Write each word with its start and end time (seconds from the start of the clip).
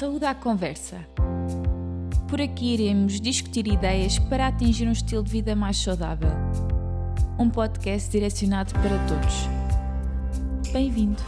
Saúde 0.00 0.24
à 0.24 0.34
Conversa. 0.34 1.06
Por 2.26 2.40
aqui 2.40 2.72
iremos 2.72 3.20
discutir 3.20 3.66
ideias 3.68 4.18
para 4.18 4.46
atingir 4.46 4.88
um 4.88 4.92
estilo 4.92 5.22
de 5.22 5.30
vida 5.30 5.54
mais 5.54 5.76
saudável. 5.76 6.30
Um 7.38 7.50
podcast 7.50 8.10
direcionado 8.10 8.72
para 8.72 8.98
todos. 9.06 10.72
Bem-vindo! 10.72 11.22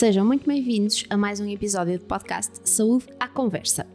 Sejam 0.00 0.24
muito 0.24 0.46
bem-vindos 0.46 1.04
a 1.10 1.16
mais 1.18 1.40
um 1.40 1.46
episódio 1.46 1.98
do 1.98 2.06
podcast 2.06 2.52
Saúde 2.64 3.04
à 3.20 3.28
Conversa. 3.28 3.86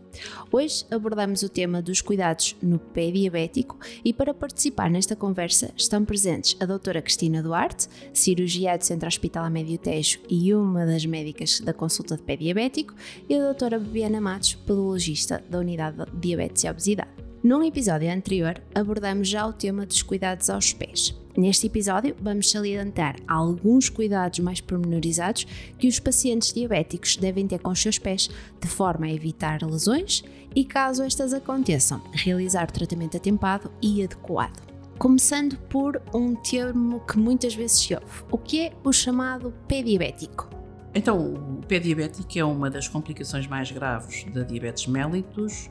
Hoje 0.52 0.86
abordamos 0.92 1.42
o 1.42 1.50
tema 1.50 1.82
dos 1.82 2.00
cuidados 2.00 2.56
no 2.62 2.78
pé 2.78 3.10
diabético 3.10 3.80
e 4.06 4.14
para 4.14 4.32
participar 4.32 4.88
nesta 4.88 5.16
conversa 5.16 5.74
estão 5.76 6.06
presentes 6.06 6.56
a 6.60 6.66
doutora 6.68 7.02
Cristina 7.02 7.42
Duarte, 7.42 7.88
cirurgiã 8.14 8.78
do 8.78 8.86
Centro 8.86 9.08
Hospitalar 9.08 9.50
Médio 9.50 9.80
Tejo 9.80 10.20
e 10.30 10.54
uma 10.54 10.86
das 10.86 11.08
médicas 11.08 11.60
da 11.60 11.74
consulta 11.74 12.16
de 12.16 12.22
pé 12.22 12.38
diabético, 12.38 12.94
e 13.28 13.34
a 13.34 13.40
doutora 13.40 13.80
Bebiana 13.80 14.22
Matos, 14.22 14.54
podologista 14.54 15.44
da 15.50 15.58
Unidade 15.58 16.06
de 16.06 16.20
Diabetes 16.20 16.66
e 16.66 16.70
Obesidade. 16.70 17.25
Num 17.46 17.62
episódio 17.62 18.12
anterior 18.12 18.60
abordamos 18.74 19.28
já 19.28 19.46
o 19.46 19.54
tema 19.54 19.86
dos 19.86 20.02
cuidados 20.02 20.50
aos 20.50 20.74
pés. 20.74 21.16
Neste 21.38 21.68
episódio, 21.68 22.16
vamos 22.20 22.50
salientar 22.50 23.18
alguns 23.28 23.88
cuidados 23.88 24.40
mais 24.40 24.60
pormenorizados 24.60 25.46
que 25.78 25.88
os 25.88 26.00
pacientes 26.00 26.52
diabéticos 26.52 27.18
devem 27.18 27.46
ter 27.48 27.60
com 27.60 27.70
os 27.70 27.80
seus 27.80 28.00
pés, 28.00 28.32
de 28.60 28.68
forma 28.68 29.06
a 29.06 29.14
evitar 29.14 29.62
lesões 29.62 30.24
e, 30.56 30.66
caso 30.66 31.04
estas 31.04 31.36
aconteçam, 31.36 32.02
realizar 32.14 32.68
o 32.68 32.74
tratamento 32.74 33.16
atempado 33.16 33.72
e 33.80 34.04
adequado. 34.04 34.66
Começando 34.98 35.56
por 35.70 36.02
um 36.16 36.34
termo 36.34 37.02
que 37.02 37.20
muitas 37.20 37.54
vezes 37.54 37.78
se 37.78 37.94
ouve: 37.94 38.24
o 38.32 38.40
que 38.40 38.62
é 38.62 38.74
o 38.84 38.92
chamado 38.92 39.54
pé 39.68 39.84
diabético? 39.84 40.50
Então, 40.96 41.36
o 41.60 41.62
pé 41.68 41.78
diabético 41.78 42.40
é 42.40 42.44
uma 42.44 42.72
das 42.72 42.88
complicações 42.88 43.46
mais 43.46 43.70
graves 43.70 44.26
da 44.34 44.42
diabetes 44.42 44.88
mellitus 44.88 45.70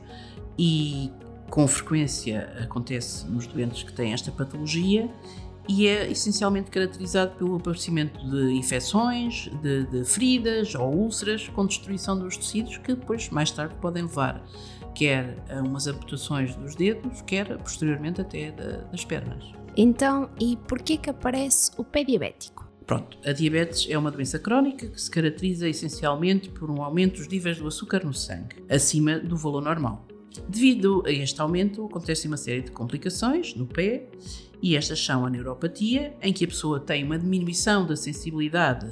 e 0.57 1.11
com 1.49 1.67
frequência 1.67 2.49
acontece 2.61 3.25
nos 3.27 3.47
doentes 3.47 3.83
que 3.83 3.93
têm 3.93 4.13
esta 4.13 4.31
patologia 4.31 5.09
e 5.67 5.87
é 5.87 6.09
essencialmente 6.11 6.69
caracterizado 6.69 7.35
pelo 7.35 7.55
aparecimento 7.55 8.19
de 8.29 8.53
infecções, 8.53 9.49
de, 9.61 9.85
de, 9.85 10.05
feridas 10.05 10.75
ou 10.75 10.93
úlceras 10.93 11.47
com 11.49 11.65
destruição 11.65 12.17
dos 12.17 12.37
tecidos 12.37 12.77
que 12.77 12.93
depois, 12.93 13.29
mais 13.29 13.49
tarde, 13.51 13.73
podem 13.81 14.03
levar 14.03 14.43
quer 14.93 15.43
a 15.49 15.61
umas 15.61 15.87
amputações 15.87 16.55
dos 16.55 16.73
dedos, 16.75 17.21
quer 17.23 17.57
posteriormente 17.57 18.21
até 18.21 18.51
das 18.91 19.03
pernas. 19.03 19.43
Então, 19.75 20.29
e 20.39 20.55
por 20.55 20.81
que 20.81 20.97
que 20.97 21.09
aparece 21.09 21.71
o 21.77 21.83
pé 21.83 22.03
diabético? 22.03 22.65
Pronto, 22.87 23.17
a 23.25 23.33
diabetes 23.33 23.87
é 23.89 23.97
uma 23.97 24.11
doença 24.11 24.39
crónica 24.39 24.87
que 24.87 25.01
se 25.01 25.11
caracteriza 25.11 25.67
essencialmente 25.67 26.49
por 26.49 26.69
um 26.69 26.81
aumento 26.81 27.17
dos 27.17 27.27
níveis 27.27 27.57
do 27.57 27.67
açúcar 27.67 28.05
no 28.05 28.13
sangue, 28.13 28.63
acima 28.69 29.19
do 29.19 29.35
valor 29.35 29.61
normal. 29.61 30.05
Devido 30.47 31.03
a 31.05 31.11
este 31.11 31.39
aumento, 31.41 31.85
acontece 31.85 32.27
uma 32.27 32.37
série 32.37 32.61
de 32.61 32.71
complicações 32.71 33.55
no 33.55 33.65
pé 33.65 34.07
e 34.61 34.75
estas 34.75 35.03
são 35.03 35.25
a 35.25 35.29
neuropatia, 35.29 36.15
em 36.21 36.33
que 36.33 36.45
a 36.45 36.47
pessoa 36.47 36.79
tem 36.79 37.03
uma 37.03 37.17
diminuição 37.17 37.85
da 37.85 37.95
sensibilidade 37.95 38.87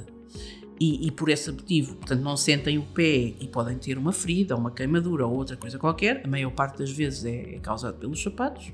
e, 0.80 1.06
e, 1.06 1.10
por 1.10 1.28
esse 1.28 1.50
motivo, 1.52 1.94
portanto, 1.94 2.20
não 2.20 2.36
sentem 2.36 2.78
o 2.78 2.82
pé 2.82 3.32
e 3.40 3.48
podem 3.48 3.78
ter 3.78 3.96
uma 3.96 4.12
ferida, 4.12 4.56
uma 4.56 4.70
queimadura 4.70 5.26
ou 5.26 5.34
outra 5.34 5.56
coisa 5.56 5.78
qualquer. 5.78 6.22
A 6.24 6.28
maior 6.28 6.50
parte 6.50 6.78
das 6.78 6.90
vezes 6.90 7.24
é, 7.24 7.54
é 7.54 7.58
causado 7.60 7.96
pelos 7.98 8.22
sapatos. 8.22 8.72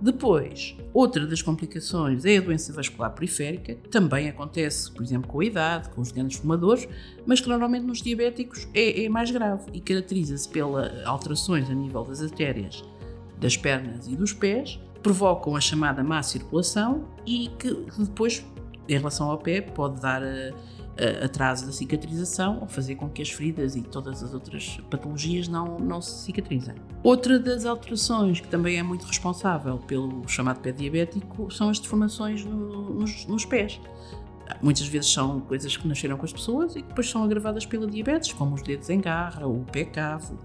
Depois, 0.00 0.76
outra 0.94 1.26
das 1.26 1.42
complicações 1.42 2.24
é 2.24 2.36
a 2.36 2.40
doença 2.40 2.72
vascular 2.72 3.12
periférica, 3.12 3.74
que 3.74 3.88
também 3.88 4.28
acontece, 4.28 4.90
por 4.92 5.02
exemplo, 5.02 5.28
com 5.28 5.40
a 5.40 5.44
idade, 5.44 5.88
com 5.90 6.00
os 6.00 6.12
grandes 6.12 6.38
fumadores, 6.38 6.88
mas 7.26 7.40
que 7.40 7.48
normalmente 7.48 7.84
nos 7.84 8.00
diabéticos 8.00 8.68
é, 8.72 9.04
é 9.04 9.08
mais 9.08 9.30
grave 9.30 9.64
e 9.72 9.80
caracteriza-se 9.80 10.48
pelas 10.48 11.04
alterações 11.04 11.68
a 11.68 11.74
nível 11.74 12.04
das 12.04 12.22
artérias 12.22 12.84
das 13.40 13.56
pernas 13.56 14.06
e 14.06 14.16
dos 14.16 14.32
pés, 14.32 14.80
provocam 15.02 15.56
a 15.56 15.60
chamada 15.60 16.02
má 16.02 16.22
circulação 16.22 17.04
e 17.26 17.48
que 17.58 17.72
depois, 17.98 18.44
em 18.88 18.96
relação 18.96 19.30
ao 19.30 19.38
pé, 19.38 19.60
pode 19.60 20.00
dar 20.00 20.22
a, 20.22 20.52
atraso 21.24 21.66
da 21.66 21.72
cicatrização 21.72 22.58
ou 22.60 22.68
fazer 22.68 22.96
com 22.96 23.08
que 23.08 23.22
as 23.22 23.30
feridas 23.30 23.76
e 23.76 23.82
todas 23.82 24.22
as 24.22 24.34
outras 24.34 24.78
patologias 24.90 25.48
não, 25.48 25.78
não 25.78 26.00
se 26.00 26.24
cicatrizem. 26.24 26.74
Outra 27.02 27.38
das 27.38 27.64
alterações 27.64 28.40
que 28.40 28.48
também 28.48 28.78
é 28.78 28.82
muito 28.82 29.06
responsável 29.06 29.78
pelo 29.78 30.26
chamado 30.28 30.60
pé 30.60 30.72
diabético 30.72 31.50
são 31.50 31.68
as 31.68 31.78
deformações 31.78 32.44
no, 32.44 32.94
nos, 32.94 33.26
nos 33.26 33.44
pés. 33.44 33.80
Muitas 34.62 34.86
vezes 34.86 35.12
são 35.12 35.40
coisas 35.40 35.76
que 35.76 35.86
nasceram 35.86 36.16
com 36.16 36.24
as 36.24 36.32
pessoas 36.32 36.74
e 36.74 36.82
que 36.82 36.88
depois 36.88 37.08
são 37.08 37.22
agravadas 37.22 37.66
pela 37.66 37.86
diabetes, 37.86 38.32
como 38.32 38.54
os 38.54 38.62
dedos 38.62 38.88
em 38.90 39.00
garra, 39.00 39.46
o 39.46 39.64
pé 39.64 39.84
cavo, 39.84 40.38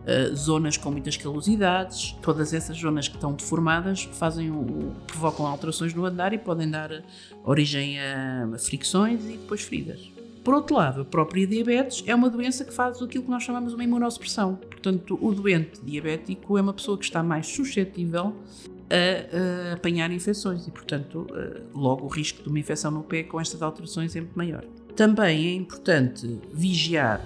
Uh, 0.00 0.34
zonas 0.34 0.78
com 0.78 0.90
muitas 0.90 1.16
calosidades, 1.16 2.12
todas 2.22 2.54
essas 2.54 2.76
zonas 2.78 3.06
que 3.06 3.16
estão 3.16 3.34
deformadas 3.34 4.04
fazem 4.14 4.50
o, 4.50 4.92
provocam 5.06 5.46
alterações 5.46 5.92
no 5.92 6.06
andar 6.06 6.32
e 6.32 6.38
podem 6.38 6.70
dar 6.70 7.04
origem 7.44 8.00
a 8.00 8.48
fricções 8.58 9.22
e 9.26 9.32
depois 9.32 9.60
feridas. 9.60 10.10
Por 10.42 10.54
outro 10.54 10.76
lado, 10.76 11.02
a 11.02 11.04
própria 11.04 11.46
diabetes 11.46 12.02
é 12.06 12.14
uma 12.14 12.30
doença 12.30 12.64
que 12.64 12.72
faz 12.72 13.00
aquilo 13.02 13.24
que 13.24 13.30
nós 13.30 13.42
chamamos 13.42 13.74
uma 13.74 13.84
imunossupressão. 13.84 14.56
Portanto, 14.56 15.18
o 15.20 15.34
doente 15.34 15.80
diabético 15.82 16.56
é 16.56 16.62
uma 16.62 16.72
pessoa 16.72 16.96
que 16.96 17.04
está 17.04 17.22
mais 17.22 17.46
suscetível 17.46 18.34
a, 18.88 19.70
a 19.70 19.74
apanhar 19.74 20.10
infecções 20.10 20.66
e, 20.66 20.70
portanto, 20.70 21.26
uh, 21.30 21.78
logo 21.78 22.06
o 22.06 22.08
risco 22.08 22.42
de 22.42 22.48
uma 22.48 22.58
infecção 22.58 22.90
no 22.90 23.02
pé 23.02 23.22
com 23.22 23.38
estas 23.38 23.60
alterações 23.60 24.16
é 24.16 24.20
muito 24.20 24.36
maior. 24.36 24.64
Também 24.96 25.46
é 25.46 25.54
importante 25.54 26.40
vigiar 26.52 27.24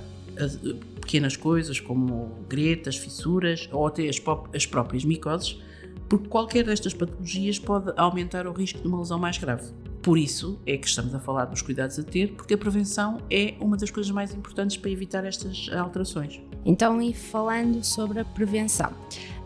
pequenas 1.04 1.36
coisas 1.36 1.78
como 1.78 2.30
gretas, 2.48 2.96
fissuras 2.96 3.68
ou 3.70 3.86
até 3.86 4.08
as, 4.08 4.20
as 4.54 4.66
próprias 4.66 5.04
micoses, 5.04 5.60
porque 6.08 6.28
qualquer 6.28 6.64
destas 6.64 6.94
patologias 6.94 7.58
pode 7.58 7.92
aumentar 7.96 8.46
o 8.46 8.52
risco 8.52 8.80
de 8.80 8.88
uma 8.88 8.98
lesão 8.98 9.18
mais 9.18 9.36
grave. 9.38 9.70
Por 10.02 10.18
isso 10.18 10.60
é 10.66 10.76
que 10.76 10.86
estamos 10.86 11.14
a 11.14 11.18
falar 11.18 11.46
dos 11.46 11.62
cuidados 11.62 11.98
a 11.98 12.02
ter, 12.02 12.32
porque 12.34 12.54
a 12.54 12.58
prevenção 12.58 13.18
é 13.30 13.54
uma 13.60 13.76
das 13.76 13.90
coisas 13.90 14.10
mais 14.10 14.34
importantes 14.34 14.76
para 14.76 14.90
evitar 14.90 15.24
estas 15.24 15.70
alterações. 15.72 16.40
Então, 16.64 17.00
e 17.00 17.14
falando 17.14 17.82
sobre 17.82 18.20
a 18.20 18.24
prevenção, 18.24 18.92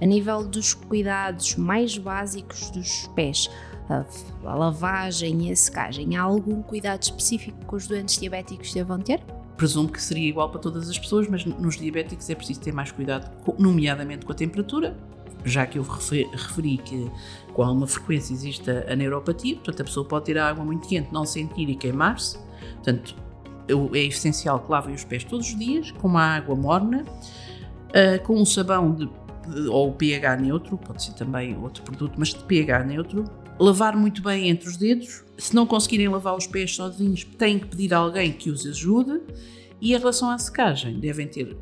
a 0.00 0.06
nível 0.06 0.44
dos 0.44 0.75
cuidados 0.75 1.56
mais 1.56 1.96
básicos 1.96 2.70
dos 2.70 3.08
pés, 3.14 3.48
a 3.88 4.54
lavagem 4.54 5.48
e 5.48 5.52
a 5.52 5.56
secagem, 5.56 6.16
há 6.16 6.22
algum 6.22 6.60
cuidado 6.62 7.02
específico 7.02 7.58
que 7.66 7.75
os 7.75 7.86
doentes 7.86 8.19
diabéticos 8.19 8.72
devam 8.75 8.98
ter? 8.98 9.20
Presumo 9.58 9.88
que 9.88 10.00
seria 10.00 10.28
igual 10.28 10.48
para 10.48 10.60
todas 10.60 10.88
as 10.88 10.96
pessoas, 10.96 11.26
mas 11.28 11.44
nos 11.44 11.76
diabéticos 11.76 12.30
é 12.30 12.34
preciso 12.34 12.60
ter 12.60 12.72
mais 12.72 12.92
cuidado, 12.92 13.28
nomeadamente 13.58 14.24
com 14.24 14.32
a 14.32 14.34
temperatura, 14.34 14.96
já 15.44 15.66
que 15.66 15.78
eu 15.78 15.82
referi 15.82 16.78
que 16.78 17.10
com 17.52 17.62
alguma 17.62 17.86
frequência 17.86 18.32
existe 18.32 18.70
a 18.70 18.94
neuropatia, 18.94 19.56
portanto 19.56 19.80
a 19.80 19.84
pessoa 19.84 20.06
pode 20.06 20.26
ter 20.26 20.38
a 20.38 20.48
água 20.48 20.64
muito 20.64 20.88
quente, 20.88 21.12
não 21.12 21.26
sentir 21.26 21.69
e 21.69 21.74
queimar-se, 21.74 22.38
portanto 22.76 23.16
é 23.92 23.98
essencial 23.98 24.60
que 24.60 24.70
lavem 24.70 24.94
os 24.94 25.04
pés 25.04 25.24
todos 25.24 25.48
os 25.48 25.58
dias 25.58 25.90
com 25.90 26.08
uma 26.08 26.36
água 26.36 26.54
morna, 26.54 27.04
uh, 27.04 28.25
com 28.25 28.40
um 28.40 28.44
sabão 28.44 28.94
de, 28.94 29.10
ou 29.69 29.92
pH 29.92 30.36
neutro, 30.36 30.78
pode 30.78 31.02
ser 31.02 31.14
também 31.14 31.56
outro 31.58 31.82
produto, 31.82 32.14
mas 32.16 32.28
de 32.28 32.42
pH 32.44 32.84
neutro, 32.84 33.25
lavar 33.58 33.96
muito 33.96 34.22
bem 34.22 34.48
entre 34.48 34.69
os 34.69 34.76
dedos. 34.76 35.24
Se 35.36 35.54
não 35.54 35.66
conseguirem 35.66 36.08
lavar 36.08 36.36
os 36.36 36.46
pés 36.46 36.74
sozinhos, 36.74 37.24
têm 37.24 37.58
que 37.58 37.66
pedir 37.66 37.94
a 37.94 37.98
alguém 37.98 38.32
que 38.32 38.50
os 38.50 38.66
ajude. 38.66 39.20
E 39.80 39.94
em 39.94 39.98
relação 39.98 40.30
à 40.30 40.38
secagem, 40.38 40.98
devem 40.98 41.26
ter 41.26 41.56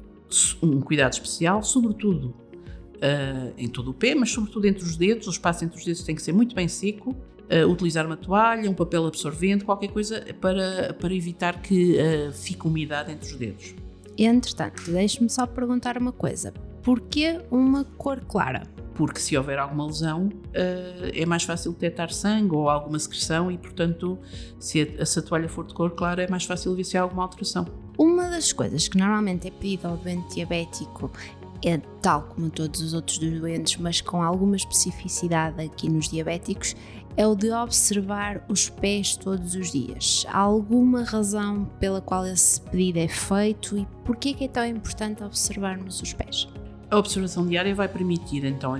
um 0.62 0.80
cuidado 0.80 1.12
especial, 1.12 1.62
sobretudo 1.62 2.34
uh, 2.96 3.52
em 3.56 3.68
todo 3.68 3.90
o 3.90 3.94
pé, 3.94 4.14
mas 4.14 4.30
sobretudo 4.30 4.66
entre 4.66 4.82
os 4.82 4.96
dedos. 4.96 5.26
O 5.26 5.30
espaço 5.30 5.64
entre 5.64 5.78
os 5.78 5.84
dedos 5.84 6.02
tem 6.02 6.14
que 6.14 6.22
ser 6.22 6.32
muito 6.32 6.54
bem 6.54 6.68
seco. 6.68 7.10
Uh, 7.10 7.70
utilizar 7.70 8.04
uma 8.04 8.16
toalha, 8.16 8.68
um 8.68 8.74
papel 8.74 9.06
absorvente, 9.06 9.64
qualquer 9.64 9.88
coisa 9.88 10.24
para, 10.40 10.94
para 10.94 11.14
evitar 11.14 11.60
que 11.62 11.96
uh, 11.96 12.32
fique 12.32 12.66
umidade 12.66 13.12
entre 13.12 13.30
os 13.30 13.36
dedos. 13.36 13.74
Entretanto, 14.18 14.90
deixe-me 14.90 15.28
só 15.28 15.46
perguntar 15.46 15.96
uma 15.98 16.12
coisa: 16.12 16.52
porquê 16.82 17.40
uma 17.50 17.84
cor 17.84 18.20
clara? 18.20 18.62
Porque 18.96 19.20
se 19.20 19.36
houver 19.36 19.58
alguma 19.58 19.86
lesão 19.86 20.28
uh, 20.28 21.10
é 21.14 21.26
mais 21.26 21.42
fácil 21.42 21.72
detectar 21.72 22.10
sangue 22.12 22.54
ou 22.54 22.68
alguma 22.68 22.98
secreção 22.98 23.50
e, 23.50 23.58
portanto, 23.58 24.18
se 24.58 24.96
a, 24.98 25.04
se 25.04 25.18
a 25.18 25.22
toalha 25.22 25.48
for 25.48 25.66
de 25.66 25.74
cor 25.74 25.90
clara 25.90 26.22
é 26.22 26.28
mais 26.28 26.44
fácil 26.44 26.74
ver 26.74 26.84
se 26.84 26.96
há 26.96 27.02
alguma 27.02 27.22
alteração. 27.22 27.66
Uma 27.98 28.28
das 28.28 28.52
coisas 28.52 28.88
que 28.88 28.98
normalmente 28.98 29.48
é 29.48 29.50
pedido 29.50 29.88
ao 29.88 29.96
doente 29.96 30.34
diabético 30.34 31.10
é 31.64 31.78
tal 32.00 32.22
como 32.22 32.50
todos 32.50 32.80
os 32.80 32.94
outros 32.94 33.18
doentes, 33.18 33.76
mas 33.78 34.00
com 34.00 34.22
alguma 34.22 34.56
especificidade 34.56 35.62
aqui 35.62 35.88
nos 35.88 36.08
diabéticos, 36.08 36.76
é 37.16 37.26
o 37.26 37.34
de 37.34 37.50
observar 37.50 38.44
os 38.48 38.68
pés 38.68 39.16
todos 39.16 39.54
os 39.54 39.72
dias. 39.72 40.26
Há 40.28 40.38
alguma 40.38 41.02
razão 41.02 41.64
pela 41.80 42.00
qual 42.00 42.26
esse 42.26 42.60
pedido 42.60 42.98
é 42.98 43.08
feito 43.08 43.78
e 43.78 43.86
por 44.04 44.16
que 44.16 44.44
é 44.44 44.48
tão 44.48 44.66
importante 44.66 45.24
observarmos 45.24 46.02
os 46.02 46.12
pés? 46.12 46.46
A 46.90 46.98
observação 46.98 47.46
diária 47.46 47.74
vai 47.74 47.88
permitir 47.88 48.44
então 48.44 48.76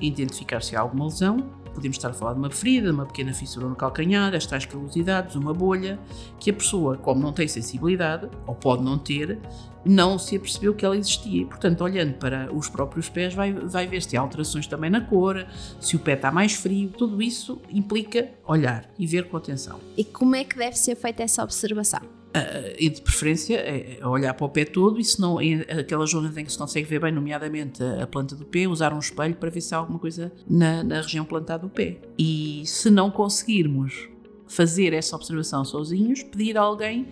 identificar 0.00 0.62
se 0.62 0.74
há 0.74 0.80
alguma 0.80 1.04
lesão 1.04 1.62
podemos 1.72 1.96
estar 1.96 2.10
a 2.10 2.12
falar 2.12 2.34
de 2.34 2.38
uma 2.38 2.50
ferida, 2.50 2.92
uma 2.92 3.06
pequena 3.06 3.32
fissura 3.32 3.66
no 3.66 3.74
calcanhar, 3.74 4.34
as 4.34 4.46
tais 4.46 4.66
calosidades, 4.66 5.34
uma 5.34 5.52
bolha, 5.52 5.98
que 6.38 6.50
a 6.50 6.52
pessoa, 6.52 6.96
como 6.96 7.20
não 7.20 7.32
tem 7.32 7.48
sensibilidade, 7.48 8.28
ou 8.46 8.54
pode 8.54 8.82
não 8.82 8.98
ter, 8.98 9.38
não 9.84 10.18
se 10.18 10.36
apercebeu 10.36 10.74
que 10.74 10.84
ela 10.84 10.96
existia. 10.96 11.42
E, 11.42 11.44
portanto, 11.44 11.82
olhando 11.82 12.14
para 12.14 12.52
os 12.54 12.68
próprios 12.68 13.08
pés, 13.08 13.34
vai, 13.34 13.52
vai 13.52 13.86
ver 13.86 14.02
se 14.02 14.16
há 14.16 14.20
alterações 14.20 14.66
também 14.66 14.90
na 14.90 15.00
cor, 15.00 15.46
se 15.80 15.96
o 15.96 15.98
pé 15.98 16.14
está 16.14 16.30
mais 16.30 16.54
frio, 16.54 16.90
tudo 16.90 17.20
isso 17.20 17.60
implica 17.70 18.30
olhar 18.46 18.88
e 18.98 19.06
ver 19.06 19.28
com 19.28 19.36
atenção. 19.36 19.80
E 19.96 20.04
como 20.04 20.36
é 20.36 20.44
que 20.44 20.56
deve 20.56 20.76
ser 20.76 20.94
feita 20.94 21.22
essa 21.22 21.42
observação? 21.42 22.21
Uh, 22.34 22.74
e 22.78 22.88
de 22.88 23.02
preferência 23.02 23.56
é, 23.56 23.98
é 24.00 24.06
olhar 24.06 24.32
para 24.32 24.46
o 24.46 24.48
pé 24.48 24.64
todo 24.64 24.98
e 24.98 25.04
se 25.04 25.20
não, 25.20 25.36
aquelas 25.78 26.10
zonas 26.10 26.34
em 26.34 26.46
que 26.46 26.50
se 26.50 26.56
consegue 26.56 26.88
ver 26.88 26.98
bem, 26.98 27.12
nomeadamente 27.12 27.82
a, 27.82 28.04
a, 28.04 28.06
planta 28.06 28.34
do 28.34 28.46
pé, 28.46 28.66
usar 28.66 28.94
um 28.94 28.98
espelho 28.98 29.34
para 29.34 29.50
ver 29.50 29.60
se 29.60 29.74
há 29.74 29.78
alguma 29.78 29.98
coisa 29.98 30.32
na, 30.48 30.82
na 30.82 31.02
região 31.02 31.26
plantada 31.26 31.64
do 31.64 31.68
pé. 31.68 31.98
E 32.18 32.62
se 32.64 32.88
não 32.88 33.10
conseguirmos 33.10 34.08
fazer 34.46 34.94
essa 34.94 35.14
observação 35.14 35.62
sozinhos, 35.62 36.22
pedir 36.22 36.56
a 36.56 36.62
alguém 36.62 37.06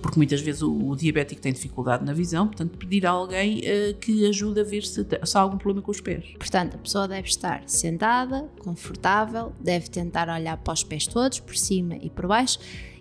porque 0.00 0.18
muitas 0.18 0.40
vezes 0.40 0.62
o, 0.62 0.72
o, 0.72 0.96
diabético 0.96 1.40
tem 1.40 1.52
dificuldade 1.52 2.04
na 2.04 2.12
visão, 2.12 2.46
portanto, 2.46 2.76
pedir 2.78 3.06
a 3.06 3.10
alguém 3.10 3.58
uh, 3.58 3.94
que 4.00 4.26
ajude 4.26 4.60
a 4.60 4.64
ver 4.64 4.82
se, 4.82 5.04
se, 5.04 5.36
há 5.36 5.40
algum 5.40 5.58
problema 5.58 5.84
com 5.84 5.90
os 5.90 6.00
pés. 6.00 6.24
Portanto, 6.38 6.76
a 6.76 6.78
pessoa 6.78 7.06
deve 7.06 7.28
estar 7.28 7.62
sentada, 7.66 8.48
confortável, 8.60 9.52
deve 9.60 9.88
tentar 9.88 10.28
olhar 10.28 10.56
para 10.56 10.72
os 10.72 10.82
pés 10.82 11.06
todos, 11.06 11.40
por 11.40 11.56
cima 11.56 11.96
e 11.96 12.08
por 12.08 12.26
baixo, 12.26 12.58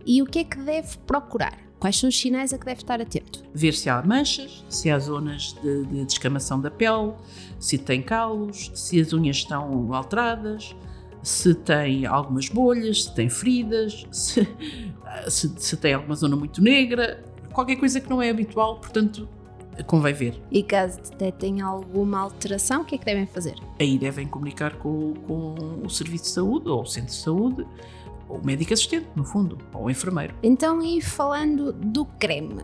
e 0.10 0.24
o 0.24 0.26
que 0.26 0.40
é 0.40 0.44
que 0.44 0.58
deve 0.58 0.98
procurar? 1.06 1.56
Quais 1.80 2.00
são 2.00 2.10
os 2.10 2.20
sinais 2.20 2.52
a 2.52 2.58
que 2.58 2.66
deve 2.66 2.82
estar 2.82 3.00
atento? 3.00 3.44
Ver 3.54 3.76
se 3.76 3.92
há 3.92 4.02
manchas, 4.02 4.66
se 4.68 4.90
há 4.90 4.98
zonas 4.98 5.56
de, 5.62 5.86
de 5.86 6.04
descamação 6.04 6.60
da 6.60 6.72
pele, 6.72 7.14
se 7.60 7.78
tem 7.78 8.02
calos, 8.02 8.72
se 8.74 9.00
as 9.00 9.14
unhas 9.14 9.38
estão 9.38 9.94
alteradas, 9.94 10.76
se 11.22 11.54
tem 11.54 12.08
algumas 12.08 12.50
bolhas, 12.50 13.04
se 13.04 13.14
tem 13.14 13.30
feridas, 13.30 14.08
se, 14.12 14.48
se, 15.30 15.54
se, 15.56 15.78
tem 15.78 15.94
alguma 15.94 16.16
zona 16.16 16.36
muito 16.36 16.60
negra, 16.60 17.24
qualquer 17.54 17.76
coisa 17.76 18.02
que 18.02 18.10
não 18.10 18.20
é 18.20 18.32
habitual, 18.32 18.80
portanto, 18.80 19.30
convém 19.86 20.14
ver. 20.16 20.42
E 20.50 20.64
caso 20.64 21.00
detectem 21.04 21.62
alguma 21.62 22.20
alteração, 22.20 22.82
o 22.82 22.86
que 22.86 22.96
é 22.96 22.98
que 22.98 23.06
devem 23.06 23.28
fazer? 23.28 23.54
Aí 23.80 24.00
devem 24.00 24.26
comunicar 24.26 24.76
com, 24.78 25.14
com 25.28 25.82
o 25.86 25.90
Serviço 25.90 26.24
de 26.24 26.30
Saúde 26.32 26.68
ou 26.68 26.82
o 26.82 26.86
Centro 26.88 27.12
de 27.12 27.22
Saúde, 27.22 27.68
ou 28.30 28.38
o 28.38 28.46
médico 28.46 28.74
assistente, 28.74 29.08
no 29.16 29.26
fundo, 29.26 29.58
ou 29.74 29.90
enfermeiro. 29.90 30.36
Então, 30.42 30.81
e 30.81 31.02
falando 31.02 31.74
do 31.74 32.06
creme, 32.06 32.64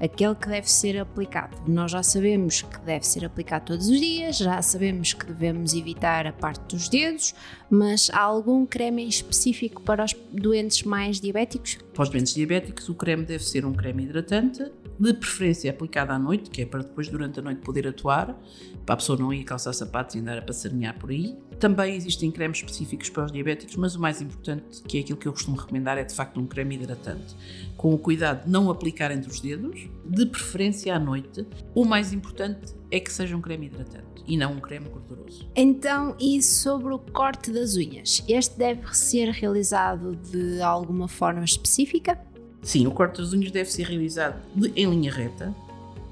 aquele 0.00 0.34
que 0.34 0.48
deve 0.48 0.70
ser 0.70 0.98
aplicado. 0.98 1.56
Nós 1.66 1.90
já 1.90 2.02
sabemos 2.02 2.62
que 2.62 2.78
deve 2.80 3.06
ser 3.06 3.24
aplicado 3.24 3.66
todos 3.66 3.88
os 3.88 3.98
dias, 3.98 4.38
já 4.38 4.60
sabemos 4.62 5.12
que 5.12 5.26
devemos 5.26 5.74
evitar 5.74 6.26
a 6.26 6.32
parte 6.32 6.74
dos 6.74 6.88
dedos, 6.88 7.34
mas 7.70 8.10
há 8.12 8.20
algum 8.20 8.64
creme 8.64 9.06
específico 9.08 9.82
para 9.82 10.04
os 10.04 10.14
doentes 10.32 10.84
mais 10.84 11.20
diabéticos? 11.20 11.78
Para 11.92 12.02
os 12.02 12.08
doentes 12.08 12.34
diabéticos, 12.34 12.88
o 12.88 12.94
creme 12.94 13.24
deve 13.24 13.44
ser 13.44 13.64
um 13.64 13.72
creme 13.72 14.04
hidratante, 14.04 14.70
de 14.98 15.14
preferência 15.14 15.70
aplicado 15.70 16.12
à 16.12 16.18
noite, 16.18 16.50
que 16.50 16.62
é 16.62 16.66
para 16.66 16.82
depois 16.82 17.08
durante 17.08 17.38
a 17.38 17.42
noite 17.42 17.60
poder 17.60 17.86
atuar, 17.86 18.36
para 18.84 18.94
a 18.94 18.96
pessoa 18.96 19.18
não 19.18 19.32
ir 19.32 19.44
calçar 19.44 19.72
sapatos 19.72 20.16
e 20.16 20.18
andar 20.18 20.38
a 20.38 20.42
passarinhar 20.42 20.98
por 20.98 21.10
aí. 21.10 21.36
Também 21.58 21.96
existem 21.96 22.30
cremes 22.30 22.58
específicos 22.58 23.10
para 23.10 23.24
os 23.24 23.32
diabéticos, 23.32 23.74
mas 23.76 23.96
o 23.96 24.00
mais 24.00 24.22
importante, 24.22 24.80
que 24.82 24.98
é 24.98 25.00
aquilo 25.00 25.18
que 25.18 25.26
eu 25.26 25.32
costumo 25.32 25.56
recomendar, 25.56 25.98
é 25.98 26.04
de 26.04 26.14
facto 26.14 26.38
um 26.38 26.46
creme 26.46 26.76
hidratante. 26.76 27.34
Com 27.76 27.92
o 27.92 27.98
cuidado 27.98 28.44
de 28.44 28.50
não 28.50 28.70
aplicar 28.70 29.10
entre 29.10 29.28
os 29.28 29.40
dedos, 29.40 29.88
de 30.04 30.26
preferência 30.26 30.94
à 30.94 30.98
noite. 30.98 31.44
O 31.74 31.84
mais 31.84 32.12
importante 32.12 32.74
é 32.90 33.00
que 33.00 33.12
seja 33.12 33.36
um 33.36 33.40
creme 33.40 33.66
hidratante 33.66 34.06
e 34.26 34.36
não 34.36 34.52
um 34.52 34.60
creme 34.60 34.88
gorduroso. 34.88 35.50
Então, 35.56 36.14
e 36.20 36.40
sobre 36.42 36.92
o 36.92 36.98
corte 36.98 37.50
das 37.50 37.74
unhas? 37.74 38.22
Este 38.28 38.56
deve 38.56 38.96
ser 38.96 39.30
realizado 39.30 40.14
de 40.14 40.60
alguma 40.60 41.08
forma 41.08 41.44
específica? 41.44 42.18
Sim, 42.62 42.86
o 42.86 42.90
corte 42.90 43.20
das 43.20 43.32
unhas 43.32 43.50
deve 43.50 43.70
ser 43.70 43.84
realizado 43.84 44.40
em 44.76 44.88
linha 44.88 45.12
reta 45.12 45.54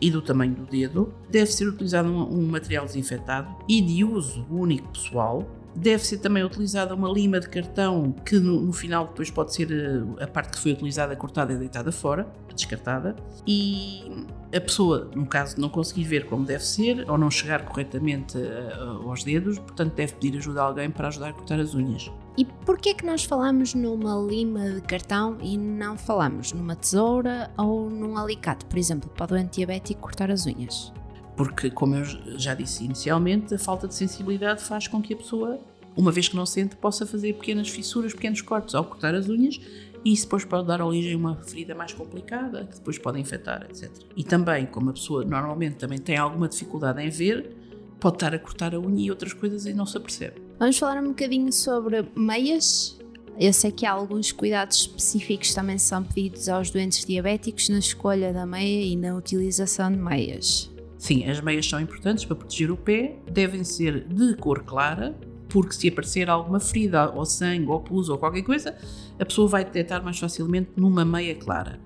e 0.01 0.11
do 0.11 0.23
tamanho 0.23 0.55
do 0.55 0.65
dedo. 0.65 1.13
Deve 1.31 1.51
ser 1.51 1.67
utilizado 1.69 2.09
um, 2.09 2.41
um 2.41 2.47
material 2.47 2.85
desinfetado 2.85 3.55
e 3.69 3.81
de 3.81 4.05
uso 4.05 4.47
único 4.51 4.89
pessoal. 4.89 5.49
Deve 5.75 6.05
ser 6.05 6.19
também 6.19 6.43
utilizada 6.43 6.95
uma 6.95 7.09
lima 7.11 7.39
de 7.39 7.49
cartão 7.49 8.13
que 8.25 8.39
no, 8.39 8.63
no, 8.63 8.73
final 8.73 9.07
depois 9.07 9.31
pode 9.31 9.55
ser 9.55 9.71
a, 9.71 10.23
eh, 10.23 10.25
a 10.25 10.27
parte 10.27 10.53
que 10.53 10.59
foi 10.59 10.73
utilizada 10.73 11.15
cortada 11.15 11.53
e 11.53 11.57
deitada 11.57 11.93
fora, 11.93 12.27
descartada. 12.55 13.15
E 13.47 14.27
a 14.55 14.61
pessoa, 14.61 15.11
no 15.15 15.27
caso 15.27 15.57
de 15.57 15.61
não 15.61 15.69
conseguir 15.69 16.05
ver 16.05 16.27
como 16.27 16.47
deve 16.47 16.65
ser 16.65 17.05
ou 17.11 17.19
não 17.19 17.31
chegar 17.31 17.67
corretamente 17.67 18.39
uh, 18.39 19.09
aos 19.09 19.23
dedos, 19.23 19.59
portanto 19.59 19.95
deve 19.95 20.15
pedir 20.15 20.39
ajuda 20.39 20.63
a 20.63 20.65
alguém 20.65 20.91
para 20.91 21.09
ajudar 21.09 21.29
a 21.29 21.33
cortar 21.35 21.61
as 21.61 21.75
unhas. 21.75 22.11
E 22.37 22.45
porquê 22.45 22.93
que 22.93 23.07
nós 23.07 23.25
falamos 23.25 23.73
numa 23.73 24.15
lima 24.15 24.71
de 24.73 24.83
cartão 24.83 25.39
e 25.41 25.57
não 25.57 25.97
falamos 25.97 26.53
numa 26.53 26.77
tesoura 26.77 27.51
ou 27.57 27.89
num 27.89 28.19
alicate, 28.19 28.67
por 28.67 28.79
exemplo, 28.79 29.09
para 29.09 29.25
o 29.25 29.29
doente 29.29 29.57
diabético 29.57 30.03
cortar 30.03 30.31
as 30.31 30.45
unhas? 30.45 30.93
Porque, 31.35 31.71
como 31.71 31.95
eu 31.95 32.05
já 32.39 32.55
disse 32.55 32.85
inicialmente, 32.85 33.55
a 33.55 33.59
falta 33.59 33.89
de 33.89 33.95
sensibilidade 33.95 34.63
faz 34.63 34.87
com 34.87 35.01
que 35.01 35.15
a 35.15 35.17
pessoa, 35.17 35.59
uma 35.97 36.13
vez 36.13 36.29
que 36.29 36.37
não 36.37 36.45
sente, 36.45 36.77
possa 36.77 37.07
fazer 37.07 37.33
pequenas 37.35 37.71
fissuras, 37.71 38.13
pequenos 38.13 38.43
cortes 38.43 38.75
ao 38.75 38.85
cortar 38.85 39.15
as 39.15 39.29
unhas 39.29 39.59
e 40.05 40.13
isso 40.13 40.25
depois 40.25 40.45
pode 40.45 40.69
dar 40.69 40.81
origem 40.83 41.15
a 41.15 41.17
uma 41.17 41.37
ferida 41.43 41.75
mais 41.75 41.93
complicada, 41.93 42.65
que 42.65 42.77
depois 42.77 42.99
pode 42.99 43.19
infectar, 43.19 43.67
etc. 43.69 43.91
E 44.15 44.23
também, 44.23 44.65
como 44.67 44.91
a 44.91 44.93
pessoa 44.93 45.25
normalmente 45.25 45.77
também 45.77 45.99
tem 45.99 46.17
alguma 46.17 46.49
dificuldade 46.49 47.03
em 47.03 47.09
ver, 47.11 47.57
pode 47.99 48.17
estar 48.17 48.35
a 48.35 48.39
cortar 48.39 48.75
a 48.75 48.79
unha 48.79 49.07
e 49.07 49.11
outras 49.11 49.33
coisas 49.33 49.67
e 49.67 49.75
não 49.75 49.85
se 49.85 49.97
apercebe. 49.97 50.46
Vamos 50.59 50.79
falar 50.79 51.03
um 51.03 51.09
bocadinho 51.09 51.53
sobre 51.53 52.09
meias. 52.17 52.99
Eu 53.39 53.53
sei 53.53 53.71
que 53.71 53.85
há 53.85 53.93
alguns 53.93 54.33
cuidados 54.33 54.79
específicos 54.79 55.53
também 55.53 55.77
são 55.77 56.03
pedidos 56.03 56.49
aos 56.49 56.71
doentes 56.71 57.05
diabéticos 57.05 57.69
na 57.69 57.79
escolha 57.79 58.33
da 58.33 58.47
meia 58.47 58.83
e 58.87 58.97
na 58.97 59.15
utilização 59.15 59.93
de 59.93 59.99
meias. 59.99 60.71
Sim, 60.97 61.29
as 61.29 61.43
meias 61.43 61.69
são 61.69 61.79
importantes 61.79 62.25
para 62.25 62.37
proteger 62.37 62.71
o 62.71 62.77
pé, 62.77 63.19
devem 63.31 63.63
ser 63.65 64.09
de 64.09 64.35
cor 64.37 64.65
clara, 64.65 65.15
porque 65.51 65.75
se 65.75 65.89
aparecer 65.89 66.31
alguma 66.31 66.59
ferida 66.59 67.11
ou 67.11 67.27
sangue 67.27 67.69
ou 67.69 67.81
pus 67.81 68.09
ou 68.09 68.17
qualquer 68.17 68.43
coisa, 68.43 68.75
a 69.21 69.27
pessoa 69.27 69.47
vai 69.47 69.63
detectar 69.63 70.03
mais 70.03 70.19
facilmente 70.19 70.71
numa 70.75 71.05
meia 71.05 71.35
clara. 71.35 71.79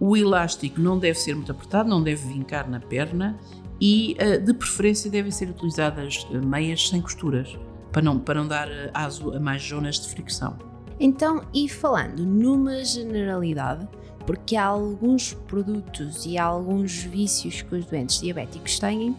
O 0.00 0.16
elástico 0.16 0.80
não 0.80 0.98
deve 0.98 1.18
ser 1.18 1.34
muito 1.34 1.52
apertado, 1.52 1.90
não 1.90 2.02
deve 2.02 2.26
vincar 2.26 2.66
na 2.66 2.80
perna 2.80 3.38
e, 3.78 4.16
eh, 4.18 4.38
de 4.38 4.54
preferência, 4.54 5.10
devem 5.10 5.30
ser 5.30 5.50
utilizadas 5.50 6.26
eh, 6.32 6.38
meias 6.38 6.88
sem 6.88 7.02
costuras 7.02 7.58
para 7.96 8.02
não, 8.02 8.18
para 8.18 8.34
não 8.34 8.46
dar 8.46 8.70
eh, 8.70 8.90
aso 8.92 9.34
a 9.34 9.40
mais 9.40 9.66
zonas 9.66 9.98
de 9.98 10.06
fricção. 10.06 10.58
Então, 11.00 11.40
e 11.54 11.66
falando 11.66 12.26
numa 12.26 12.84
generalidade, 12.84 13.88
porque 14.26 14.54
há 14.54 14.66
alguns 14.66 15.32
produtos 15.32 16.26
e 16.26 16.36
há 16.36 16.44
alguns 16.44 17.04
vícios 17.04 17.62
que 17.62 17.74
os 17.74 17.86
doentes 17.86 18.20
diabéticos 18.20 18.78
têm, 18.78 19.16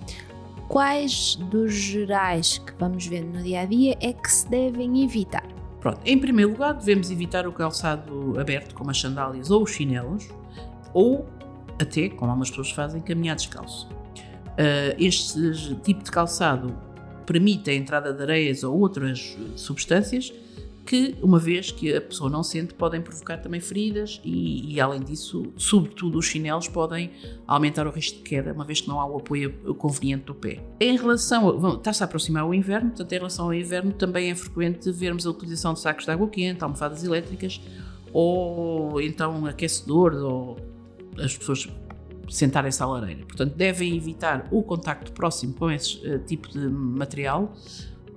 quais 0.68 1.38
dos 1.50 1.74
gerais 1.74 2.60
que 2.60 2.72
vamos 2.78 3.08
vendo 3.08 3.36
no 3.36 3.44
dia 3.44 3.62
a 3.62 3.66
dia 3.66 3.98
é 4.00 4.14
que 4.14 4.32
se 4.32 4.48
devem 4.48 5.04
evitar? 5.04 5.48
Pronto, 5.80 6.00
em 6.06 6.20
primeiro 6.20 6.52
lugar, 6.52 6.76
devemos 6.76 7.10
evitar 7.10 7.48
o 7.48 7.52
calçado 7.52 8.40
aberto, 8.40 8.76
como 8.76 8.92
as 8.92 9.02
sandálias 9.02 9.50
ou 9.50 9.64
os 9.64 9.72
chinelos, 9.72 10.30
ou 10.94 11.26
até, 11.82 12.10
como 12.10 12.30
algumas 12.30 12.52
pessoas 12.52 12.70
fazem, 12.70 13.02
caminhar 13.02 13.38
descalço. 13.38 13.90
Uh, 13.90 14.94
este 15.00 15.76
tipo 15.82 16.04
de 16.04 16.12
calçado 16.12 16.86
permite 17.28 17.70
a 17.70 17.74
entrada 17.76 18.12
de 18.12 18.24
areias 18.24 18.64
ou 18.64 18.80
outras 18.80 19.38
substâncias 19.56 20.34
que, 20.88 21.16
uma 21.22 21.38
vez 21.38 21.70
que 21.70 21.94
a 21.94 22.00
pessoa 22.00 22.30
não 22.30 22.42
sente, 22.42 22.74
podem 22.74 23.02
provocar 23.02 23.38
também 23.38 23.60
feridas 23.60 24.22
e, 24.24 24.74
e, 24.74 24.80
além 24.80 25.02
disso, 25.02 25.52
sobretudo 25.58 26.18
os 26.18 26.26
chinelos 26.26 26.70
podem 26.70 27.12
aumentar 27.46 27.86
o 27.86 27.92
risco 27.92 28.20
de 28.20 28.24
queda, 28.24 28.54
uma 28.54 28.64
vez 28.64 28.80
que 28.80 28.88
não 28.88 29.02
há 29.02 29.06
o 29.06 29.18
apoio 29.18 29.52
conveniente 29.78 30.24
do 30.24 30.34
pé. 30.34 30.64
Em 30.80 30.96
relação, 30.96 31.76
está-se 31.76 32.02
a 32.02 32.06
aproximar 32.06 32.48
o 32.48 32.54
inverno, 32.54 32.92
portanto, 32.92 33.12
em 33.12 33.18
relação 33.18 33.46
ao 33.46 33.54
inverno 33.54 33.92
também 33.92 34.32
é 34.32 34.36
frequente 34.36 34.90
vermos 34.90 35.28
a 35.28 35.30
utilização 35.30 35.74
de 35.74 35.82
sacos 35.82 36.06
de 36.06 36.12
água 36.12 36.30
quente, 36.30 36.64
almofadas 36.64 37.04
elétricas 37.04 37.60
ou 38.14 39.02
então 39.02 39.46
aquecedores 39.46 40.20
ou 40.20 40.58
as 41.20 41.36
pessoas 41.38 41.68
sentarem-se 42.30 42.82
à 42.82 42.86
lareira. 42.86 43.26
Portanto, 43.26 43.56
devem 43.56 43.96
evitar 43.96 44.48
o 44.52 44.62
contacto 44.64 45.12
próximo 45.12 45.54
com 45.54 45.72
esse 45.72 45.98
uh, 46.08 46.20
tipo 46.20 46.50
de 46.50 46.60
material, 46.60 47.54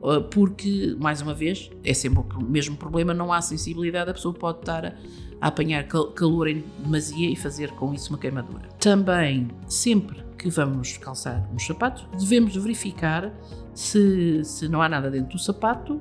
uh, 0.02 0.22
porque, 0.30 0.96
mais 0.98 1.20
uma 1.20 1.34
vez, 1.34 1.70
é 1.84 1.94
sempre 1.94 2.20
o 2.20 2.42
mesmo 2.42 2.76
problema, 2.76 3.14
não 3.14 3.32
há 3.32 3.40
sensibilidade, 3.40 4.10
a 4.10 4.14
pessoa 4.14 4.34
pode 4.34 4.58
estar 4.60 4.86
a, 4.86 4.94
a 5.40 5.48
apanhar 5.48 5.84
cal 5.84 6.08
calor 6.12 6.48
em 6.48 6.64
demasia 6.78 7.30
e 7.30 7.36
fazer 7.36 7.70
com 7.72 7.94
isso 7.94 8.10
uma 8.10 8.18
queimadura. 8.18 8.68
Também, 8.78 9.48
sempre 9.66 10.22
que 10.36 10.48
vamos 10.48 10.96
calçar 10.96 11.48
uns 11.52 11.66
sapatos, 11.66 12.06
devemos 12.18 12.56
verificar 12.56 13.32
se, 13.74 14.42
se 14.44 14.68
não 14.68 14.80
há 14.80 14.88
nada 14.88 15.10
dentro 15.10 15.32
do 15.32 15.38
sapato 15.38 16.00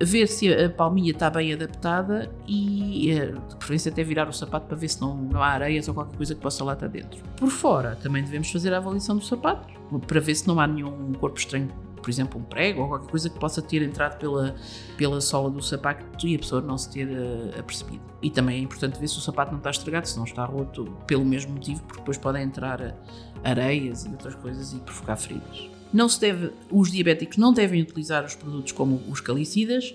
ver 0.00 0.26
se 0.28 0.52
a 0.52 0.70
palmilha 0.70 1.10
está 1.10 1.28
bem 1.28 1.52
adaptada 1.52 2.30
e, 2.46 3.10
eh, 3.10 3.32
de 3.32 3.56
preferência, 3.56 3.90
até 3.90 4.04
virar 4.04 4.28
o 4.28 4.32
sapato 4.32 4.66
para 4.66 4.76
ver 4.76 4.88
se 4.88 5.00
não, 5.00 5.16
não 5.16 5.42
há 5.42 5.48
areias 5.48 5.88
ou 5.88 5.94
qualquer 5.94 6.16
coisa 6.16 6.34
que 6.34 6.40
possa 6.40 6.64
lá 6.64 6.74
estar 6.74 6.88
dentro. 6.88 7.22
Por 7.36 7.50
fora, 7.50 7.96
também 7.96 8.22
devemos 8.22 8.50
fazer 8.50 8.72
a 8.72 8.78
avaliação 8.78 9.16
do 9.16 9.24
sapato 9.24 9.68
para 10.06 10.20
ver 10.20 10.34
se 10.34 10.46
não 10.46 10.60
há 10.60 10.66
nenhum 10.66 11.12
corpo 11.14 11.38
estranho, 11.38 11.68
por 12.00 12.10
exemplo, 12.10 12.40
um 12.40 12.44
prego 12.44 12.82
ou 12.82 12.88
qualquer 12.88 13.10
coisa 13.10 13.28
que 13.28 13.38
possa 13.38 13.60
ter 13.60 13.82
entrado 13.82 14.18
pela, 14.18 14.54
pela 14.96 15.20
sola 15.20 15.50
do 15.50 15.60
sapato 15.60 16.26
e 16.26 16.36
a 16.36 16.38
pessoa 16.38 16.60
não 16.62 16.78
se 16.78 16.90
ter 16.90 17.08
uh, 17.08 17.58
apercebido. 17.58 18.02
E 18.22 18.30
também 18.30 18.58
é 18.58 18.60
importante 18.60 18.98
ver 19.00 19.08
se 19.08 19.18
o 19.18 19.20
sapato 19.20 19.50
não 19.50 19.58
está 19.58 19.70
estragado, 19.70 20.08
se 20.08 20.16
não 20.16 20.24
está 20.24 20.44
roto 20.44 20.84
pelo 21.06 21.24
mesmo 21.24 21.52
motivo, 21.52 21.82
porque 21.82 22.00
depois 22.00 22.18
podem 22.18 22.42
entrar 22.42 22.80
eh, 22.80 22.94
areias 23.44 24.04
e 24.04 24.08
outras 24.08 24.34
coisas 24.36 24.72
e 24.72 24.78
provocar 24.80 25.16
feridas. 25.16 25.77
Não 25.92 26.08
se 26.08 26.20
deve, 26.20 26.50
os 26.70 26.90
diabéticos 26.90 27.36
não 27.36 27.52
devem 27.52 27.82
utilizar 27.82 28.24
os 28.24 28.34
produtos 28.34 28.72
como 28.72 29.02
os 29.08 29.20
calicidas, 29.20 29.94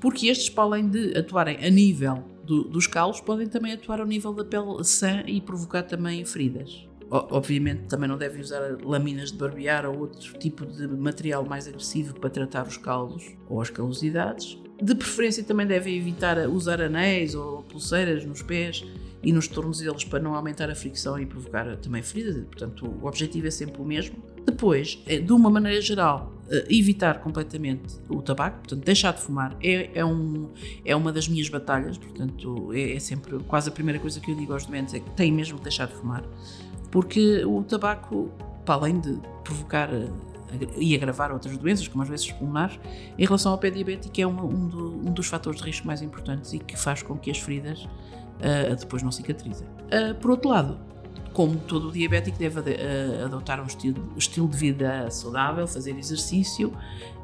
porque 0.00 0.28
estes, 0.28 0.48
para 0.48 0.64
além 0.64 0.88
de 0.88 1.16
atuarem 1.16 1.64
a 1.64 1.70
nível 1.70 2.24
do, 2.44 2.64
dos 2.64 2.86
calos, 2.86 3.20
podem 3.20 3.46
também 3.46 3.72
atuar 3.72 4.00
ao 4.00 4.06
nível 4.06 4.32
da 4.32 4.44
pele 4.44 4.82
sã 4.84 5.22
e 5.26 5.40
provocar 5.40 5.82
também 5.82 6.24
feridas. 6.24 6.86
Obviamente 7.10 7.84
também 7.84 8.08
não 8.08 8.18
devem 8.18 8.40
usar 8.40 8.60
lâminas 8.82 9.32
de 9.32 9.38
barbear 9.38 9.86
ou 9.86 9.98
outro 10.00 10.38
tipo 10.38 10.66
de 10.66 10.86
material 10.86 11.44
mais 11.44 11.66
agressivo 11.66 12.14
para 12.14 12.28
tratar 12.28 12.66
os 12.66 12.76
calos 12.76 13.24
ou 13.48 13.62
as 13.62 13.70
calosidades. 13.70 14.58
De 14.80 14.94
preferência 14.94 15.42
também 15.42 15.66
devem 15.66 15.96
evitar 15.96 16.36
usar 16.48 16.82
anéis 16.82 17.34
ou 17.34 17.62
pulseiras 17.62 18.24
nos 18.26 18.42
pés 18.42 18.84
e 19.22 19.32
nos 19.32 19.48
tornozelos 19.48 20.04
para 20.04 20.20
não 20.20 20.34
aumentar 20.34 20.70
a 20.70 20.74
fricção 20.74 21.18
e 21.18 21.24
provocar 21.24 21.76
também 21.78 22.02
feridas. 22.02 22.44
Portanto, 22.44 22.86
o 22.86 23.06
objetivo 23.06 23.46
é 23.46 23.50
sempre 23.50 23.80
o 23.80 23.84
mesmo. 23.84 24.22
Depois, 24.48 24.98
é, 25.06 25.18
de 25.18 25.30
uma 25.30 25.50
maneira 25.50 25.78
geral, 25.82 26.32
eh, 26.50 26.64
evitar 26.70 27.20
completamente 27.20 27.96
o 28.08 28.22
tabaco, 28.22 28.60
portanto, 28.60 28.82
deixar 28.82 29.12
de 29.12 29.20
fumar 29.20 29.54
é, 29.62 29.90
é, 29.92 30.02
um, 30.02 30.48
é 30.86 30.96
uma 30.96 31.12
das 31.12 31.28
minhas 31.28 31.50
batalhas, 31.50 31.98
portanto, 31.98 32.70
é, 32.72 32.94
é, 32.94 32.98
sempre 32.98 33.38
quase 33.40 33.68
a 33.68 33.72
primeira 33.72 34.00
coisa 34.00 34.18
que 34.18 34.30
eu 34.30 34.34
digo 34.34 34.54
aos 34.54 34.64
doentes 34.64 34.94
é 34.94 35.00
que 35.00 35.10
têm 35.10 35.30
mesmo 35.30 35.58
de 35.58 35.64
deixar 35.64 35.86
de 35.86 35.92
fumar, 35.92 36.24
porque 36.90 37.44
o 37.44 37.62
tabaco, 37.62 38.30
para 38.64 38.76
além 38.76 38.98
de 38.98 39.18
provocar 39.44 39.92
eh, 39.92 40.08
e 40.78 40.94
agravar 40.94 41.30
outras 41.30 41.58
doenças, 41.58 41.86
como 41.86 42.02
as 42.02 42.08
doenças 42.08 42.32
pulmonares, 42.32 42.80
em 43.18 43.26
relação 43.26 43.52
ao 43.52 43.58
pé 43.58 43.68
diabético 43.68 44.18
é 44.18 44.26
uma, 44.26 44.44
um, 44.44 44.66
do, 44.66 44.96
um, 45.06 45.12
dos 45.12 45.26
fatores 45.26 45.60
de 45.60 45.66
risco 45.66 45.86
mais 45.86 46.00
importantes 46.00 46.54
e 46.54 46.58
que 46.58 46.74
faz 46.74 47.02
com 47.02 47.18
que 47.18 47.30
as 47.30 47.38
feridas 47.38 47.82
uh, 47.82 48.74
depois 48.80 49.02
não 49.02 49.12
cicatrizem. 49.12 49.66
Uh, 49.66 50.14
por 50.14 50.30
outro 50.30 50.48
lado, 50.48 50.78
como 51.38 51.54
todo 51.54 51.92
diabético 51.92 52.36
deve 52.36 52.58
uh, 52.58 53.24
adotar 53.26 53.62
um 53.62 53.66
estilo, 53.66 54.48
de 54.48 54.56
vida 54.56 55.08
saudável, 55.08 55.68
fazer 55.68 55.96
exercício 55.96 56.72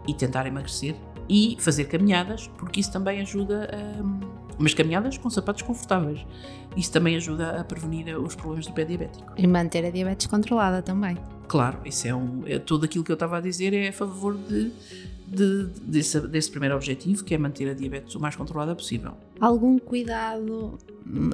e 0.07 0.15
tentar 0.15 0.47
emagrecer 0.47 0.95
e 1.29 1.57
fazer 1.59 1.87
caminhadas, 1.87 2.47
porque 2.57 2.79
isso 2.79 2.93
também 2.93 3.21
ajuda 3.21 3.69
a. 3.73 4.35
Mas 4.57 4.73
caminhadas 4.73 5.19
com 5.19 5.29
sapatos 5.29 5.63
confortáveis. 5.63 6.25
Isso 6.77 6.93
também 6.93 7.17
ajuda 7.17 7.61
a 7.61 7.65
prevenir 7.65 8.17
os 8.17 8.37
problemas 8.37 8.69
do 8.69 8.73
pé 8.73 8.85
diabético. 8.85 9.33
E 9.37 9.49
manter 9.49 9.85
a 9.85 9.91
diabetes 9.91 10.29
controlada 10.29 10.81
também. 10.81 11.19
Claro, 11.47 11.79
isso 11.85 12.09
é 12.09 12.15
um. 12.15 12.43
É, 12.47 12.59
tudo 12.59 12.85
aquilo 12.85 13.05
que 13.05 13.13
eu 13.13 13.15
estava 13.15 13.39
a 13.39 13.41
dizer 13.41 13.73
é 13.73 13.89
a 13.89 13.93
favor 13.93 14.37
de 14.37 14.73
de, 15.27 15.65
desse, 15.83 16.21
desse 16.29 16.51
primeiro 16.51 16.75
objetivo, 16.75 17.25
que 17.25 17.35
é 17.35 17.39
manter 17.39 17.69
a 17.69 17.75
diabetes 17.75 18.15
o 18.15 18.21
mais 18.21 18.37
controlada 18.37 18.75
possível. 18.75 19.13
Algum 19.41 19.79
cuidado 19.79 20.79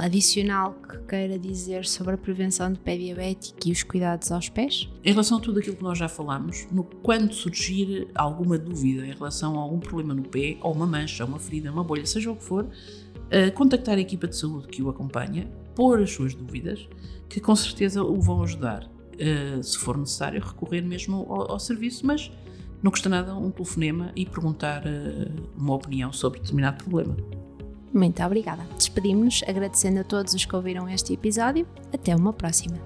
adicional 0.00 0.74
que 0.88 0.98
queira 0.98 1.38
dizer 1.38 1.84
sobre 1.84 2.14
a 2.14 2.18
prevenção 2.18 2.72
de 2.72 2.78
pé 2.78 2.96
diabético 2.96 3.58
e 3.66 3.72
os 3.72 3.82
cuidados 3.82 4.30
aos 4.32 4.48
pés? 4.48 4.88
Em 5.04 5.10
relação 5.10 5.38
a 5.38 5.40
tudo 5.40 5.58
aquilo 5.58 5.76
que 5.76 5.82
nós 5.82 5.98
já 5.98 6.08
falamos, 6.08 6.66
no, 6.70 6.84
quando 6.84 7.32
surgir 7.32 8.08
alguma 8.14 8.58
dúvida 8.58 9.06
em 9.06 9.12
relação 9.12 9.58
a 9.58 9.62
algum 9.62 9.78
problema 9.78 10.14
no 10.14 10.22
pé, 10.22 10.56
ou 10.60 10.72
uma 10.72 10.86
mancha, 10.86 11.24
uma 11.24 11.38
ferida, 11.38 11.70
uma 11.70 11.84
bolha, 11.84 12.06
seja 12.06 12.30
o 12.30 12.36
que 12.36 12.44
for, 12.44 12.64
uh, 12.64 13.52
contactar 13.54 13.96
a 13.96 14.00
equipa 14.00 14.26
de 14.26 14.36
saúde 14.36 14.68
que 14.68 14.82
o 14.82 14.88
acompanha, 14.88 15.50
pôr 15.74 16.00
as 16.00 16.10
suas 16.10 16.34
dúvidas, 16.34 16.88
que 17.28 17.40
com 17.40 17.54
certeza 17.54 18.02
o 18.02 18.20
vão 18.20 18.42
ajudar. 18.42 18.88
Uh, 19.20 19.62
se 19.62 19.76
for 19.78 19.98
necessário, 19.98 20.42
recorrer 20.42 20.82
mesmo 20.82 21.26
ao, 21.28 21.52
ao 21.52 21.60
serviço, 21.60 22.06
mas 22.06 22.32
não 22.82 22.90
custa 22.90 23.08
nada 23.08 23.36
um 23.36 23.50
telefonema 23.50 24.12
e 24.16 24.24
perguntar 24.24 24.82
uh, 24.86 25.50
uma 25.56 25.74
opinião 25.74 26.12
sobre 26.12 26.40
determinado 26.40 26.82
problema. 26.82 27.16
Muito 27.92 28.22
obrigada. 28.22 28.62
Despedimos-nos 28.76 29.42
agradecendo 29.48 30.00
a 30.00 30.04
todos 30.04 30.32
os 30.32 30.44
que 30.44 30.56
ouviram 30.56 30.88
este 30.88 31.12
episódio. 31.12 31.66
Até 31.92 32.14
uma 32.14 32.32
próxima. 32.32 32.78